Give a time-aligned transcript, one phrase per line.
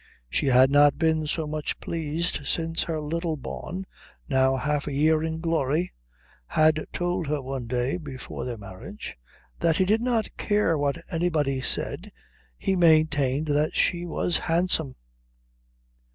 [0.31, 3.85] She had not been so much pleased since her dear Bawn,
[4.27, 5.93] now half a year in glory,
[6.47, 9.15] had told her one day, before their marriage,
[9.59, 12.11] that he did not care what anybody said
[12.57, 14.95] he maintained that she was handsome.